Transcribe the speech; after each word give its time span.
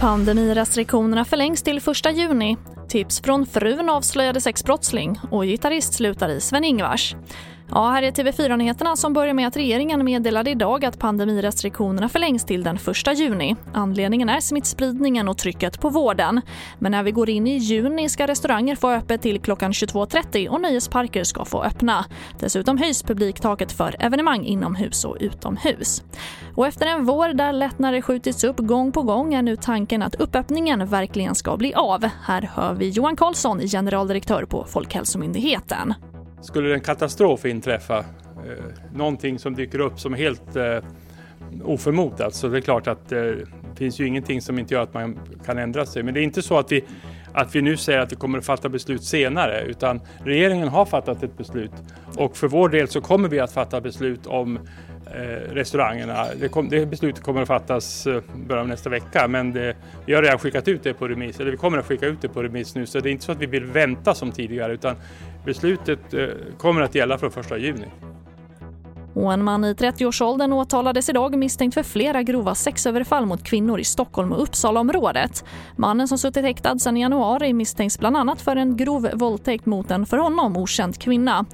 Pandemirestriktionerna 0.00 1.24
förlängs 1.24 1.62
till 1.62 1.76
1 1.76 2.16
juni. 2.16 2.56
Tips 2.88 3.20
från 3.20 3.46
frun 3.46 3.90
avslöjade 3.90 4.40
sexbrottsling 4.40 5.20
och 5.30 5.44
gitarrist 5.44 5.94
slutar 5.94 6.28
i 6.28 6.40
Sven-Ingvars. 6.40 7.14
Ja, 7.72 7.90
här 7.90 8.02
är 8.02 8.10
TV4-nyheterna 8.10 8.96
som 8.96 9.12
börjar 9.12 9.34
med 9.34 9.48
att 9.48 9.56
regeringen 9.56 10.04
meddelade 10.04 10.50
idag 10.50 10.84
att 10.84 10.98
pandemirestriktionerna 10.98 12.08
förlängs 12.08 12.44
till 12.44 12.62
den 12.62 12.76
1 12.76 13.18
juni. 13.18 13.56
Anledningen 13.72 14.28
är 14.28 14.40
smittspridningen 14.40 15.28
och 15.28 15.38
trycket 15.38 15.80
på 15.80 15.88
vården. 15.88 16.40
Men 16.78 16.92
när 16.92 17.02
vi 17.02 17.10
går 17.10 17.30
in 17.30 17.46
i 17.46 17.56
juni 17.56 18.08
ska 18.08 18.26
restauranger 18.26 18.76
få 18.76 18.90
öppet 18.90 19.22
till 19.22 19.40
klockan 19.40 19.72
22.30 19.72 20.48
och 20.48 20.60
nöjesparker 20.60 21.24
ska 21.24 21.44
få 21.44 21.62
öppna. 21.62 22.04
Dessutom 22.38 22.78
höjs 22.78 23.02
publiktaket 23.02 23.72
för 23.72 23.96
evenemang 23.98 24.44
inomhus 24.44 25.04
och 25.04 25.16
utomhus. 25.20 26.02
Och 26.54 26.66
efter 26.66 26.86
en 26.86 27.04
vår 27.04 27.28
där 27.28 27.52
lättnader 27.52 28.00
skjutits 28.00 28.44
upp 28.44 28.56
gång 28.58 28.92
på 28.92 29.02
gång 29.02 29.34
är 29.34 29.42
nu 29.42 29.56
tanken 29.56 30.02
att 30.02 30.14
uppöppningen 30.14 30.86
verkligen 30.86 31.34
ska 31.34 31.56
bli 31.56 31.74
av. 31.74 32.08
Här 32.22 32.50
hör 32.54 32.74
vi 32.74 32.88
Johan 32.88 33.16
Karlsson, 33.16 33.60
generaldirektör 33.60 34.44
på 34.44 34.64
Folkhälsomyndigheten. 34.64 35.94
Skulle 36.40 36.74
en 36.74 36.80
katastrof 36.80 37.44
inträffa, 37.44 37.98
eh, 37.98 38.64
någonting 38.94 39.38
som 39.38 39.54
dyker 39.54 39.80
upp 39.80 40.00
som 40.00 40.12
är 40.14 40.18
helt 40.18 40.56
eh, 40.56 40.78
oförmodat, 41.64 42.34
så 42.34 42.48
det 42.48 42.58
är 42.58 42.60
klart 42.60 42.86
att 42.86 43.12
eh, 43.12 43.18
det 43.18 43.46
finns 43.76 44.00
ju 44.00 44.06
ingenting 44.06 44.40
som 44.40 44.58
inte 44.58 44.74
gör 44.74 44.82
att 44.82 44.94
man 44.94 45.18
kan 45.46 45.58
ändra 45.58 45.86
sig. 45.86 46.02
Men 46.02 46.14
det 46.14 46.20
är 46.20 46.24
inte 46.24 46.42
så 46.42 46.58
att 46.58 46.72
vi, 46.72 46.84
att 47.32 47.54
vi 47.54 47.62
nu 47.62 47.76
säger 47.76 47.98
att 47.98 48.12
vi 48.12 48.16
kommer 48.16 48.38
att 48.38 48.44
fatta 48.44 48.68
beslut 48.68 49.04
senare, 49.04 49.62
utan 49.62 50.00
regeringen 50.24 50.68
har 50.68 50.84
fattat 50.84 51.22
ett 51.22 51.36
beslut. 51.36 51.72
Och 52.16 52.36
för 52.36 52.48
vår 52.48 52.68
del 52.68 52.88
så 52.88 53.00
kommer 53.00 53.28
vi 53.28 53.40
att 53.40 53.52
fatta 53.52 53.80
beslut 53.80 54.26
om 54.26 54.58
eh, 55.14 55.54
restaurangerna. 55.54 56.26
Det, 56.40 56.48
kom, 56.48 56.68
det, 56.68 56.86
beslutet 56.86 57.24
kommer 57.24 57.42
att 57.42 57.48
fattas 57.48 58.06
eh, 58.06 58.22
början 58.46 58.62
av 58.62 58.68
nästa 58.68 58.90
vecka 58.90 59.28
men 59.28 59.52
det, 59.52 59.76
vi 60.06 60.14
har 60.14 60.22
redan 60.22 60.38
skickat 60.38 60.68
ut 60.68 60.82
det 60.82 60.94
på 60.94 61.08
remiss, 61.08 61.40
eller 61.40 61.50
vi 61.50 61.56
kommer 61.56 61.78
att 61.78 61.86
skicka 61.86 62.06
ut 62.06 62.22
det 62.22 62.28
på 62.28 62.42
remiss 62.42 62.74
nu 62.74 62.86
så 62.86 63.00
det 63.00 63.08
är 63.08 63.12
inte 63.12 63.24
så 63.24 63.32
att 63.32 63.38
vi 63.38 63.46
vill 63.46 63.64
vänta 63.64 64.14
som 64.14 64.32
tidigare 64.32 64.72
utan 64.72 64.96
beslutet 65.44 66.14
eh, 66.14 66.26
kommer 66.58 66.80
att 66.80 66.94
gälla 66.94 67.18
från 67.18 67.30
1 67.30 67.60
juni. 67.60 67.86
Och 69.14 69.32
en 69.32 69.44
man 69.44 69.64
i 69.64 69.72
30-årsåldern 69.72 70.52
åtalades 70.52 71.08
idag 71.08 71.38
misstänkt 71.38 71.74
för 71.74 71.82
flera 71.82 72.22
grova 72.22 72.54
sexöverfall 72.54 73.26
mot 73.26 73.44
kvinnor 73.44 73.80
i 73.80 73.84
Stockholm 73.84 74.32
och 74.32 74.42
Uppsalaområdet. 74.42 75.44
Mannen 75.76 76.08
som 76.08 76.18
suttit 76.18 76.44
häktad 76.44 76.78
sedan 76.78 76.96
januari 76.96 77.52
misstänks 77.52 77.98
bland 77.98 78.16
annat 78.16 78.40
för 78.40 78.56
en 78.56 78.76
grov 78.76 79.10
våldtäkt 79.12 79.66
mot 79.66 79.90
en 79.90 80.06
för 80.06 80.16
honom 80.16 80.56
okänd 80.56 80.98
kvinna. 80.98 81.44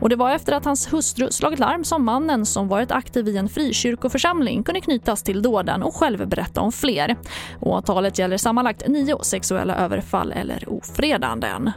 Och 0.00 0.08
det 0.08 0.16
var 0.16 0.30
efter 0.30 0.52
att 0.52 0.64
hans 0.64 0.92
hustru 0.92 1.30
slagit 1.30 1.58
larm 1.58 1.84
som 1.84 2.04
mannen 2.04 2.46
som 2.46 2.68
varit 2.68 2.90
aktiv 2.90 3.28
i 3.28 3.36
en 3.36 3.48
frikyrkoförsamling 3.48 4.62
kunde 4.62 4.80
knytas 4.80 5.22
till 5.22 5.42
dåden 5.42 5.82
och 5.82 5.94
själv 5.94 6.28
berätta 6.28 6.60
om 6.60 6.72
fler. 6.72 7.16
Åtalet 7.60 8.18
gäller 8.18 8.36
sammanlagt 8.36 8.88
nio 8.88 9.22
sexuella 9.22 9.76
överfall 9.76 10.32
eller 10.32 10.64
ofredanden. 10.68 11.70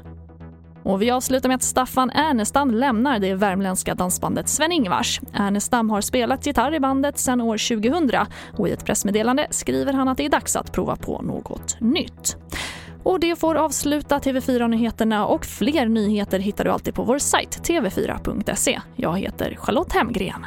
Och 0.84 1.02
vi 1.02 1.12
avslutar 1.12 1.50
med 1.50 1.56
att 1.56 1.64
Staffan 1.64 2.10
Ernestam 2.10 2.72
lämnar 2.72 3.20
det 3.20 3.34
värmländska 3.34 3.96
dansbandet 3.96 4.50
Sven-Ingvars. 4.50 5.22
Ernestam 5.34 5.90
har 5.90 6.02
spelat 6.02 6.46
gitarr 6.46 6.74
i 6.74 6.80
bandet 6.80 7.20
sedan 7.20 7.42
år 7.42 7.82
2000 7.82 8.12
och 8.58 8.68
i 8.68 8.72
ett 8.72 8.86
pressmeddelande 8.86 9.48
skriver 9.50 9.94
han 9.94 10.08
att 10.08 10.18
det 10.18 10.26
är 10.26 10.30
dags 10.30 10.56
att 10.56 10.72
prova 10.72 10.96
på 10.96 11.22
något 11.22 11.82
nytt. 11.82 12.38
Och 13.04 13.20
det 13.20 13.40
får 13.40 13.56
avsluta 13.56 14.20
TV4-nyheterna 14.20 15.26
och 15.26 15.46
fler 15.46 15.86
nyheter 15.86 16.40
hittar 16.40 16.64
du 16.64 16.72
alltid 16.72 16.94
på 16.94 17.04
vår 17.04 17.18
sajt 17.18 17.70
tv4.se. 17.70 18.82
Jag 18.96 19.20
heter 19.20 19.56
Charlotte 19.56 19.94
Hemgren. 19.94 20.46